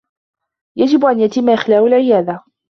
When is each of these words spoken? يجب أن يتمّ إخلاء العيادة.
يجب 0.77 1.05
أن 1.05 1.19
يتمّ 1.19 1.49
إخلاء 1.49 1.87
العيادة. 1.87 2.43